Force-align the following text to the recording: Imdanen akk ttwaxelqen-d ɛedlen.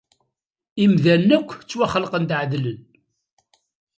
Imdanen 0.83 1.35
akk 1.37 1.49
ttwaxelqen-d 1.57 2.31
ɛedlen. 2.41 2.81